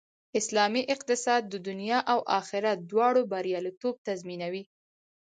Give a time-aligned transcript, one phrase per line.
[0.39, 4.63] اسلامي اقتصاد د دنیا او آخرت دواړو بریالیتوب تضمینوي